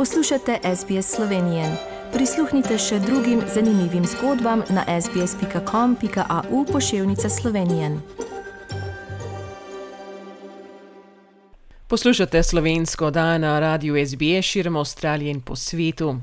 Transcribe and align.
Poslušate 0.00 0.58
SBS 0.76 1.14
Slovenije. 1.14 1.76
Prisluhnite 2.12 2.78
še 2.78 2.98
drugim 2.98 3.42
zanimivim 3.54 4.04
zgodbam 4.08 4.62
na 4.70 5.00
sbsp.com.au 5.00 6.64
pošiljka 6.72 7.28
Slovenije. 7.28 8.00
Poslušate 11.88 12.42
slovensko 12.42 13.06
oddajo 13.06 13.38
na 13.38 13.60
radiju 13.60 14.06
SBS 14.06 14.44
širom 14.44 14.76
Avstralije 14.76 15.30
in 15.30 15.40
po 15.40 15.56
svetu. 15.56 16.16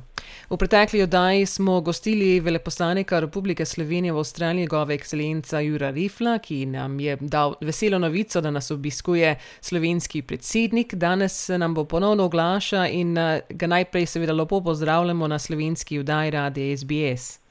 V 0.50 0.58
pretekli 0.58 1.02
oddaji 1.04 1.46
smo 1.46 1.82
gostili 1.82 2.40
veleposlanika 2.40 3.20
Republike 3.20 3.66
Slovenije 3.66 4.14
v 4.14 4.18
Avstraliji, 4.18 4.62
njegova 4.62 4.94
ekscelenca 4.94 5.60
Jura 5.60 5.90
Rifla, 5.90 6.40
ki 6.40 6.66
nam 6.66 7.00
je 7.00 7.18
dal 7.22 7.56
veselo 7.62 8.00
novico, 8.00 8.42
da 8.42 8.52
nas 8.52 8.72
obiskuje 8.72 9.36
slovenski 9.62 10.22
predsednik. 10.22 10.94
Danes 10.94 11.46
se 11.46 11.58
nam 11.58 11.74
bo 11.74 11.84
ponovno 11.84 12.24
oglaša 12.24 12.88
in 12.88 13.18
eh, 13.18 13.42
ga 13.50 13.68
najprej 13.68 14.06
seveda 14.06 14.34
lepo 14.34 14.62
pozdravljamo 14.64 15.28
na 15.28 15.40
slovenski 15.40 16.00
oddaji 16.00 16.32
radija 16.32 16.78
SBS. 16.78 17.44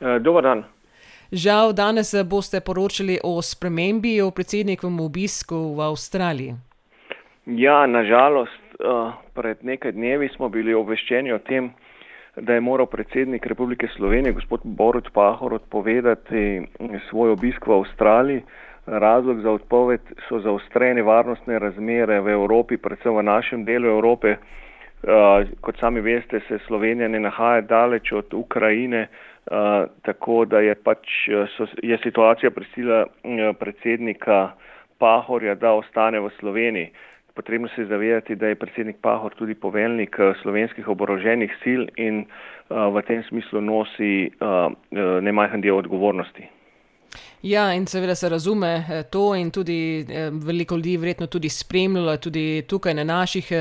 Eh, 0.00 0.18
dober 0.18 0.42
dan. 0.42 0.64
Žal, 1.32 1.72
danes 1.72 2.14
eh, 2.14 2.24
boste 2.24 2.60
poročali 2.60 3.18
o 3.24 3.42
spremembi 3.42 4.20
v 4.20 4.30
predsednikovem 4.30 5.00
obisku 5.00 5.56
v 5.56 5.80
Avstraliji. 5.80 6.54
Ja, 7.46 7.86
nažalost, 7.86 8.60
pred 9.34 9.64
nekaj 9.64 9.92
dnevi 9.92 10.28
smo 10.36 10.48
bili 10.48 10.74
obveščeni 10.74 11.32
o 11.32 11.38
tem, 11.38 11.72
da 12.36 12.54
je 12.54 12.60
moral 12.60 12.86
predsednik 12.86 13.46
Republike 13.46 13.88
Slovenije, 13.96 14.32
gospod 14.32 14.60
Borut 14.64 15.08
Pahor, 15.12 15.54
odpovedati 15.54 16.62
svoj 17.10 17.30
obisk 17.30 17.66
v 17.66 17.72
Avstraliji. 17.72 18.42
Razlog 18.86 19.40
za 19.40 19.50
odpoved 19.50 20.00
so 20.28 20.40
zaostrene 20.40 21.02
varnostne 21.02 21.58
razmere 21.58 22.20
v 22.20 22.28
Evropi, 22.28 22.76
predvsem 22.76 23.16
v 23.16 23.22
našem 23.22 23.64
delu 23.64 23.88
Evrope. 23.88 24.36
Uh, 25.02 25.46
kot 25.60 25.78
sami 25.78 26.00
veste, 26.00 26.40
se 26.48 26.58
Slovenija 26.66 27.08
ne 27.08 27.20
nahaja 27.20 27.60
daleč 27.60 28.12
od 28.12 28.34
Ukrajine, 28.34 29.06
uh, 29.06 29.86
tako 30.02 30.44
da 30.44 30.60
je 30.60 30.74
pač 30.74 31.08
so, 31.56 31.66
je 31.82 31.98
situacija 32.02 32.50
prisila 32.50 33.06
predsednika 33.58 34.52
Pahorja, 34.98 35.54
da 35.54 35.72
ostane 35.72 36.20
v 36.20 36.30
Sloveniji. 36.40 36.92
Potrebno 37.34 37.68
se 37.68 37.80
je 37.82 37.86
zavedati, 37.86 38.36
da 38.36 38.46
je 38.46 38.54
predsednik 38.54 38.96
Pahor 39.00 39.34
tudi 39.34 39.54
poveljnik 39.54 40.16
eh, 40.18 40.32
slovenskih 40.42 40.88
oboroženih 40.88 41.52
sil 41.62 41.82
in 41.96 42.24
uh, 42.24 42.92
v 42.92 43.02
tem 43.08 43.22
smislu 43.28 43.60
nosi 43.60 44.30
uh, 44.40 44.72
nemajhen 45.22 45.60
del 45.60 45.78
odgovornosti. 45.80 46.48
Ja, 47.42 47.72
in 47.74 47.86
seveda 47.86 48.14
se 48.14 48.28
razume 48.28 48.84
to, 49.10 49.34
in 49.34 49.50
tudi 49.50 50.06
veliko 50.32 50.76
ljudi 50.76 50.96
verjetno 50.96 51.26
tudi 51.26 51.48
spremljalo, 51.48 52.16
tudi 52.16 52.62
tukaj 52.68 52.94
na 52.94 53.04
naših 53.04 53.52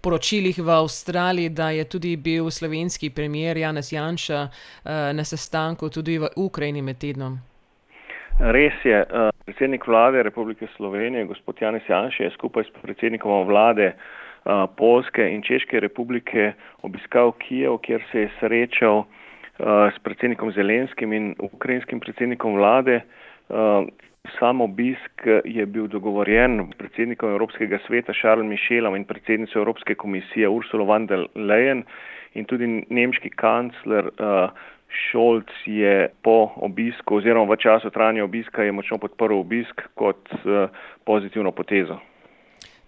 poročilih 0.00 0.58
v 0.58 0.70
Avstraliji, 0.70 1.48
da 1.48 1.70
je 1.70 1.84
tudi 1.84 2.16
bil 2.16 2.50
slovenski 2.50 3.10
premier 3.10 3.56
Janez 3.56 3.92
Janša 3.92 4.48
na 5.12 5.24
sestanku 5.24 5.88
tudi 5.88 6.18
v 6.18 6.28
Ukrajini 6.36 6.82
med 6.82 6.98
tednom. 6.98 7.38
Res 8.38 8.72
je, 8.84 8.94
eh, 8.94 9.30
predsednik 9.44 9.86
vlade 9.86 10.22
Republike 10.22 10.66
Slovenije, 10.76 11.24
gospod 11.24 11.58
Janes 11.60 11.82
Janše, 11.88 12.24
je 12.24 12.30
skupaj 12.30 12.64
s 12.64 12.70
predsednikom 12.70 13.46
vlade 13.46 13.90
eh, 13.90 14.66
Polske 14.76 15.26
in 15.26 15.42
Češke 15.42 15.80
republike 15.80 16.52
obiskal 16.82 17.32
Kijev, 17.32 17.78
kjer 17.82 18.02
se 18.12 18.20
je 18.20 18.30
srečal 18.38 19.02
eh, 19.02 19.90
s 19.90 19.98
predsednikom 19.98 20.52
Zelenskim 20.52 21.12
in 21.12 21.34
ukrajinskim 21.38 22.00
predsednikom 22.00 22.54
vlade. 22.54 23.00
Sam 24.38 24.60
obisk 24.60 25.24
je 25.44 25.66
bil 25.66 25.86
dogovorjen 25.88 26.70
predsednikom 26.78 27.30
Evropskega 27.30 27.78
sveta 27.86 28.12
Charles 28.12 28.46
Michelom 28.46 28.96
in 28.96 29.04
predsednico 29.04 29.58
Evropske 29.58 29.94
komisije 29.94 30.48
Ursula 30.48 30.84
von 30.84 31.06
der 31.06 31.24
Leyen 31.34 31.82
in 32.34 32.44
tudi 32.44 32.66
nemški 32.90 33.30
kancler 33.30 34.12
Šolc 34.88 35.48
je 35.66 36.08
po 36.22 36.50
obisku 36.56 37.16
oziroma 37.16 37.52
v 37.52 37.56
času 37.60 37.90
trajanja 37.90 38.24
obiska 38.24 38.62
je 38.62 38.72
močno 38.72 38.98
podprl 38.98 39.40
obisk 39.40 39.82
kot 39.94 40.28
uh, 40.32 40.68
pozitivno 41.04 41.52
potezo. 41.52 41.98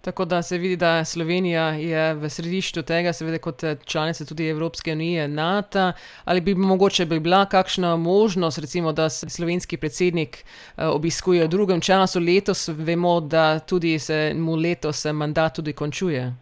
Tako 0.01 0.25
da 0.25 0.41
se 0.41 0.57
vidi, 0.57 0.77
da 0.77 1.05
Slovenija 1.05 1.63
je 1.63 2.13
v 2.13 2.29
središču 2.29 2.81
tega, 2.81 3.13
seveda 3.13 3.37
kot 3.37 3.63
eh, 3.63 3.75
članica 3.85 4.25
tudi 4.25 4.47
Evropske 4.49 4.91
unije, 4.91 5.27
NATO. 5.27 5.91
Ali 6.25 6.41
bi 6.41 6.55
mogoče 6.55 7.05
bi 7.05 7.19
bila 7.19 7.45
kakšna 7.45 7.95
možnost, 7.95 8.59
recimo, 8.59 8.91
da 8.91 9.09
se 9.09 9.29
slovenski 9.29 9.77
predsednik 9.77 10.37
uh, 10.37 10.83
obiskuje 10.95 11.43
v 11.43 11.47
drugem 11.47 11.81
času 11.81 12.19
letos, 12.19 12.69
vemo, 12.77 13.19
da 13.19 13.59
tudi 13.59 13.99
se 13.99 14.33
mu 14.35 14.55
letos 14.55 15.05
mandat 15.13 15.55
tudi 15.55 15.73
končuje? 15.73 16.33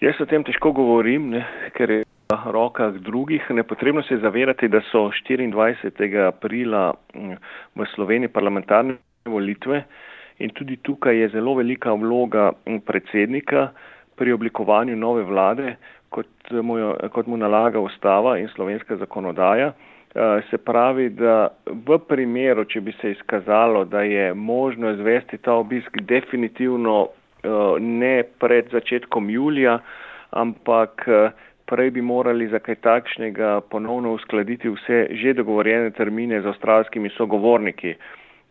Jaz 0.00 0.20
o 0.20 0.26
tem 0.26 0.44
težko 0.44 0.72
govorim, 0.72 1.30
ne, 1.30 1.46
ker 1.72 1.90
je 1.90 2.05
rokah 2.28 2.92
drugih. 2.94 3.50
Nepotrebno 3.50 4.02
se 4.02 4.14
je 4.14 4.20
zavedati, 4.20 4.68
da 4.68 4.80
so 4.92 5.10
24. 5.30 6.26
aprila 6.26 6.94
mm, 7.14 7.34
v 7.74 7.86
Sloveniji 7.94 8.28
parlamentarne 8.28 8.96
volitve 9.24 9.84
in 10.38 10.50
tudi 10.50 10.76
tukaj 10.76 11.16
je 11.20 11.28
zelo 11.28 11.54
velika 11.54 11.92
vloga 11.92 12.52
mm, 12.66 12.78
predsednika 12.86 13.68
pri 14.16 14.32
oblikovanju 14.32 14.96
nove 14.96 15.22
vlade, 15.22 15.76
kot 16.08 16.26
mu, 16.50 16.94
kot 17.12 17.26
mu 17.26 17.36
nalaga 17.36 17.80
ustava 17.80 18.38
in 18.38 18.48
slovenska 18.48 18.96
zakonodaja. 18.96 19.72
Eh, 20.14 20.42
se 20.50 20.58
pravi, 20.58 21.10
da 21.10 21.48
v 21.66 21.98
primeru, 22.08 22.64
če 22.64 22.80
bi 22.80 22.92
se 23.00 23.10
izkazalo, 23.10 23.84
da 23.84 24.00
je 24.00 24.34
možno 24.34 24.90
izvesti 24.90 25.38
ta 25.38 25.52
obisk 25.52 25.98
definitivno 26.00 27.08
eh, 27.08 27.48
ne 27.80 28.22
pred 28.40 28.70
začetkom 28.72 29.30
julija, 29.30 29.78
ampak 30.30 31.04
eh, 31.06 31.30
prej 31.66 31.90
bi 31.90 32.02
morali 32.02 32.48
za 32.48 32.58
kaj 32.58 32.74
takšnega 32.74 33.60
ponovno 33.70 34.12
uskladiti 34.12 34.68
vse 34.68 35.06
že 35.10 35.34
dogovorjene 35.34 35.90
termine 35.90 36.40
z 36.42 36.46
avstralskimi 36.46 37.10
sogovorniki. 37.16 37.94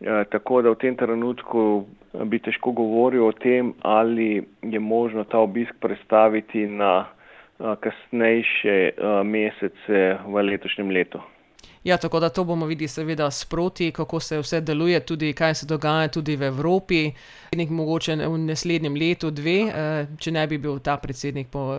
E, 0.00 0.24
tako 0.30 0.62
da 0.62 0.70
v 0.70 0.80
tem 0.80 0.96
trenutku 0.96 1.86
bi 2.24 2.38
težko 2.38 2.72
govoril 2.72 3.24
o 3.26 3.32
tem, 3.32 3.72
ali 3.82 4.44
je 4.62 4.80
možno 4.80 5.24
ta 5.24 5.38
obisk 5.38 5.72
predstaviti 5.80 6.66
na 6.66 7.04
e, 7.04 7.76
kasnejše 7.80 8.90
mesece 9.24 10.18
v 10.26 10.42
letošnjem 10.42 10.90
letu. 10.90 11.20
Ja, 11.84 11.96
tako 11.96 12.20
da 12.20 12.28
to 12.28 12.44
bomo 12.44 12.66
videli, 12.66 12.88
seveda, 12.88 13.30
sproti, 13.30 13.92
kako 13.92 14.20
se 14.20 14.38
vse 14.38 14.60
deluje, 14.60 15.00
tudi 15.00 15.32
kaj 15.32 15.54
se 15.54 15.66
dogaja 15.66 16.08
tudi 16.08 16.36
v 16.36 16.42
Evropi. 16.42 17.12
Nek 17.56 17.70
mogoče 17.70 18.16
v 18.16 18.38
naslednjem 18.38 18.94
letu, 18.94 19.30
dve, 19.30 19.58
če 20.18 20.32
ne 20.34 20.46
bi 20.50 20.58
bil 20.58 20.80
ta 20.82 20.96
predsednik 20.98 21.46
po 21.46 21.78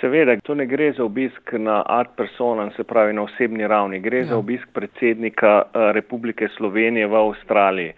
Seveda, 0.00 0.36
to 0.44 0.54
ne 0.54 0.66
gre 0.66 0.92
za 0.92 1.04
obisk 1.04 1.52
na 1.52 1.82
ad 1.86 2.06
personam, 2.16 2.70
se 2.76 2.84
pravi 2.84 3.12
na 3.12 3.22
osebni 3.22 3.66
ravni, 3.66 4.00
gre 4.00 4.18
ja. 4.18 4.24
za 4.24 4.36
obisk 4.36 4.68
predsednika 4.72 5.62
eh, 5.62 5.92
Republike 5.92 6.48
Slovenije 6.56 7.06
v 7.06 7.14
Avstraliji. 7.14 7.92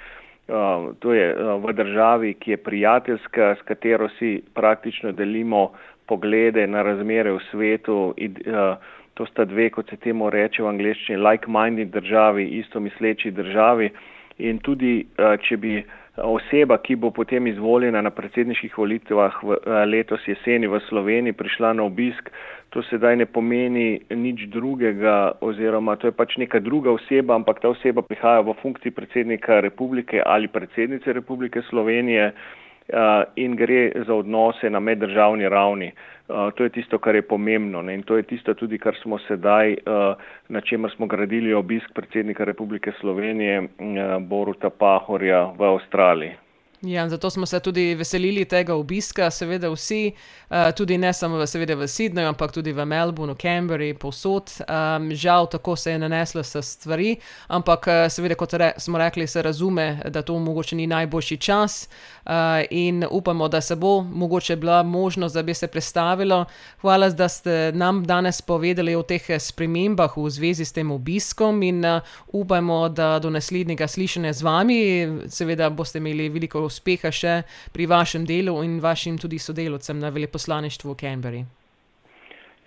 Uh, 0.49 0.95
to 0.99 1.13
je 1.13 1.35
uh, 1.35 1.61
v 1.61 1.73
državi, 1.77 2.35
ki 2.35 2.51
je 2.51 2.57
prijateljska, 2.57 3.57
s 3.61 3.63
katero 3.69 4.09
si 4.09 4.41
praktično 4.55 5.13
delimo 5.13 5.73
poglede 6.07 6.67
na 6.67 6.83
razmere 6.83 7.33
v 7.33 7.43
svetu. 7.51 8.15
In, 8.17 8.39
uh, 8.47 8.81
to 9.15 9.27
sta 9.27 9.45
dve, 9.45 9.69
kot 9.71 9.91
se 9.91 9.97
temu 10.01 10.31
reče 10.31 10.63
v 10.63 10.71
angleščini, 10.71 11.19
like-minded 11.21 11.93
državi, 11.93 12.47
isto 12.63 12.81
misleči 12.81 13.31
državi. 13.31 13.91
In 14.39 14.59
tudi, 14.65 15.05
uh, 15.19 15.37
če 15.37 15.57
bi 15.57 15.75
oseba, 16.23 16.79
ki 16.79 16.97
bo 16.97 17.11
potem 17.11 17.47
izvoljena 17.47 18.03
na 18.03 18.11
predsedniških 18.11 18.79
volitvah 18.79 19.43
v, 19.43 19.57
eh, 19.57 19.85
letos 19.87 20.29
jeseni 20.29 20.67
v 20.67 20.81
Sloveniji, 20.89 21.33
prišla 21.33 21.73
na 21.73 21.83
obisk, 21.83 22.31
to 22.71 22.83
sedaj 22.83 23.17
ne 23.17 23.27
pomeni 23.27 24.01
nič 24.11 24.49
drugega 24.53 25.33
oziroma 25.41 25.97
to 25.97 26.07
je 26.07 26.13
pač 26.13 26.37
neka 26.37 26.61
druga 26.61 26.91
oseba, 26.91 27.35
ampak 27.35 27.61
ta 27.61 27.69
oseba 27.69 28.03
prihaja 28.03 28.45
v 28.45 28.55
funkciji 28.63 28.93
predsednika 28.93 29.61
republike 29.61 30.23
ali 30.25 30.49
predsednice 30.49 31.13
republike 31.13 31.63
Slovenije 31.71 32.33
in 33.37 33.57
gre 33.57 33.93
za 34.07 34.15
odnose 34.15 34.71
na 34.71 34.81
meddržavni 34.81 35.49
ravni. 35.49 35.93
Uh, 36.29 36.51
to 36.55 36.65
je 36.65 36.71
tisto, 36.71 36.99
kar 36.99 37.15
je 37.15 37.23
pomembno 37.23 37.83
ne? 37.83 37.95
in 37.95 38.03
to 38.03 38.17
je 38.17 38.23
tisto 38.23 38.55
tudi, 38.55 38.79
kar 38.79 38.97
smo 39.03 39.19
sedaj, 39.19 39.73
uh, 39.73 40.17
na 40.49 40.61
čemer 40.61 40.91
smo 40.97 41.07
gradili 41.07 41.55
obisk 41.55 41.93
predsednika 41.95 42.45
Republike 42.45 42.93
Slovenije 43.01 43.63
Boruta 44.21 44.71
Pahorja 44.71 45.45
v 45.59 45.65
Avstraliji. 45.65 46.48
Ja, 46.83 47.09
zato 47.09 47.31
smo 47.31 47.47
se 47.47 47.61
tudi 47.61 47.95
veselili 47.95 48.45
tega 48.45 48.75
obiska, 48.75 49.31
seveda 49.31 49.69
vsi, 49.71 50.13
uh, 50.51 50.57
tudi 50.77 50.99
ne 50.99 51.13
samo 51.13 51.47
seveda 51.47 51.75
v 51.75 51.89
Sydneyju, 51.91 52.29
ampak 52.29 52.53
tudi 52.55 52.73
v 52.73 52.85
Melbourneu, 52.87 53.35
Canberri, 53.35 53.95
povsod. 53.95 54.53
Um, 54.61 55.11
žal, 55.15 55.49
tako 55.51 55.77
se 55.77 55.91
je 55.91 55.99
naneslo 55.99 56.43
s 56.43 56.63
stvari, 56.63 57.17
ampak 57.49 57.87
uh, 57.87 57.95
seveda, 58.09 58.37
kot 58.39 58.55
re, 58.55 58.73
smo 58.79 58.99
rekli, 58.99 59.27
se 59.27 59.43
razume, 59.43 60.03
da 60.07 60.23
to 60.23 60.39
mogoče 60.39 60.77
ni 60.77 60.87
najboljši 60.87 61.37
čas 61.37 61.89
uh, 62.25 62.31
in 62.71 63.05
upamo, 63.11 63.49
da 63.49 63.61
se 63.61 63.77
bo 63.77 64.03
mogoče 64.03 64.57
bila 64.57 64.83
možnost, 64.83 65.35
da 65.35 65.43
bi 65.43 65.55
se 65.55 65.67
predstavilo. 65.67 66.45
Hvala, 66.81 67.11
da 67.11 67.29
ste 67.29 67.73
nam 67.75 68.05
danes 68.05 68.43
povedali 68.43 68.95
o 68.95 69.03
teh 69.03 69.27
spremembah 69.39 70.17
v 70.17 70.31
zvezi 70.31 70.65
s 70.65 70.73
tem 70.73 70.91
obiskom 70.91 71.63
in 71.63 71.85
uh, 71.85 72.01
upamo, 72.29 72.89
da 72.89 73.19
do 73.19 73.31
naslednjega 73.31 73.89
slišanja 73.89 74.33
z 74.33 74.43
vami, 74.43 74.81
seveda 75.29 75.71
boste 75.71 75.99
imeli 75.99 76.29
veliko 76.29 76.68
uspeha 76.69 77.11
še 77.11 77.43
pri 77.73 77.89
vašem 77.91 78.27
delu 78.29 78.61
in 78.63 78.79
vašim 78.85 79.19
tudi 79.19 79.41
sodelovcem 79.43 79.99
na 79.99 80.13
veleposlaništvu 80.15 80.93
v 80.93 81.01
Canberri. 81.01 81.47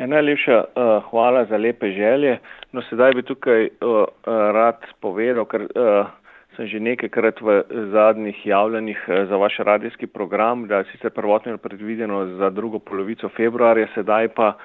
Ja, 0.01 0.07
najlepša 0.09 0.57
uh, 0.57 1.03
hvala 1.12 1.45
za 1.45 1.57
lepe 1.62 1.92
želje. 1.94 2.39
No, 2.74 2.81
sedaj 2.89 3.13
bi 3.13 3.21
tukaj 3.21 3.68
uh, 3.69 4.06
rad 4.25 4.81
povedal, 5.00 5.45
ker 5.45 5.68
uh, 5.69 6.09
sem 6.57 6.65
že 6.71 6.81
nekajkrat 6.81 7.42
v 7.42 7.62
zadnjih 7.94 8.39
javljanjih 8.45 8.98
uh, 9.07 9.27
za 9.30 9.38
vaš 9.38 9.59
radijski 9.68 10.07
program, 10.07 10.65
da 10.68 10.81
je 10.81 10.89
sicer 10.92 11.13
prvotno 11.13 11.57
predvideno 11.57 12.25
za 12.42 12.50
drugo 12.50 12.80
polovico 12.80 13.30
februarja, 13.30 13.92
sedaj 13.94 14.33
pa 14.33 14.56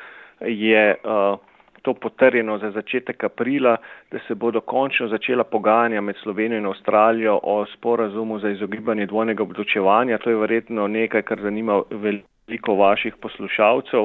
je 0.40 0.96
uh, 1.04 1.36
to 1.86 1.94
potrjeno 1.94 2.58
za 2.58 2.70
začetek 2.74 3.24
aprila, 3.24 3.76
da 4.10 4.18
se 4.26 4.34
bodo 4.34 4.60
končno 4.60 5.08
začela 5.08 5.44
pogajanja 5.44 6.00
med 6.00 6.16
Slovenijo 6.22 6.58
in 6.58 6.66
Avstralijo 6.66 7.38
o 7.42 7.66
sporazumu 7.74 8.38
za 8.38 8.50
izogibanje 8.50 9.06
dvojnega 9.06 9.42
obdočevanja. 9.42 10.18
To 10.18 10.30
je 10.30 10.36
verjetno 10.36 10.88
nekaj, 10.88 11.22
kar 11.22 11.42
zanima 11.42 11.82
veliko 11.90 12.34
veliko 12.48 12.74
vaših 12.74 13.14
poslušalcev, 13.22 14.04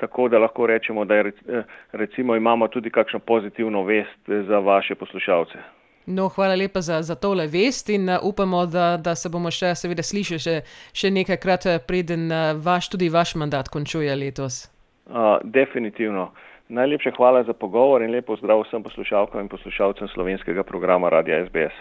tako 0.00 0.28
da 0.28 0.38
lahko 0.38 0.66
rečemo, 0.66 1.04
da 1.04 1.14
je, 1.14 1.32
eh, 1.48 1.62
recimo 1.92 2.36
imamo 2.36 2.68
tudi 2.68 2.90
kakšno 2.90 3.18
pozitivno 3.18 3.82
vest 3.82 4.28
eh, 4.28 4.42
za 4.42 4.58
vaše 4.58 4.94
poslušalce. 4.94 5.58
No, 6.06 6.28
hvala 6.28 6.54
lepa 6.54 6.80
za, 6.80 7.02
za 7.02 7.14
tole 7.14 7.46
vest 7.46 7.88
in 7.88 8.08
uh, 8.08 8.16
upamo, 8.22 8.66
da, 8.66 8.96
da 8.96 9.14
se 9.14 9.28
bomo 9.28 9.50
še, 9.50 9.74
seveda, 9.74 10.02
slišali 10.02 10.38
še, 10.38 10.54
še 10.92 11.10
nekajkrat, 11.10 11.66
preden 11.86 12.30
uh, 12.30 12.54
vaš, 12.64 12.88
tudi 12.94 13.08
vaš 13.08 13.34
mandat 13.34 13.68
končuje 13.68 14.16
letos. 14.16 14.70
Uh, 15.06 15.38
definitivno. 15.44 16.30
Najlepša 16.72 17.10
hvala 17.16 17.42
za 17.42 17.52
pogovor 17.52 18.02
in 18.02 18.10
lepo 18.10 18.36
zdrav 18.36 18.60
vsem 18.62 18.82
poslušalkam 18.82 19.40
in 19.40 19.48
poslušalcem 19.48 20.08
slovenskega 20.08 20.62
programa 20.62 21.08
Radia 21.08 21.46
SBS. 21.46 21.74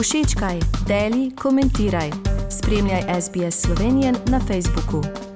Všečkaj, 0.00 0.58
deli, 0.88 1.24
komentiraj. 1.42 2.08
Spremljaj 2.56 3.02
SBS 3.20 3.56
Slovenijo 3.62 4.12
na 4.32 4.40
Facebooku. 4.48 5.31